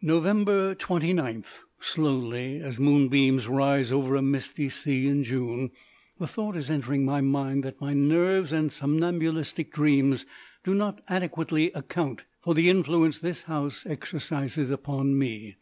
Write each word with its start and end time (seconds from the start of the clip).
Nov. 0.00 0.24
29. 0.78 1.44
Slowly, 1.78 2.56
as 2.58 2.80
moonbeams 2.80 3.46
rise 3.46 3.92
over 3.92 4.16
a 4.16 4.22
misty 4.22 4.70
sea 4.70 5.06
in 5.08 5.22
June, 5.24 5.72
the 6.18 6.26
thought 6.26 6.56
is 6.56 6.70
entering 6.70 7.04
my 7.04 7.20
mind 7.20 7.62
that 7.64 7.82
my 7.82 7.92
nerves 7.92 8.50
and 8.50 8.72
somnambulistic 8.72 9.70
dreams 9.74 10.24
do 10.62 10.74
not 10.74 11.02
adequately 11.08 11.70
account 11.72 12.24
for 12.40 12.54
the 12.54 12.70
influence 12.70 13.18
this 13.18 13.42
house 13.42 13.84
exercises 13.84 14.70
upon 14.70 15.18
me. 15.18 15.56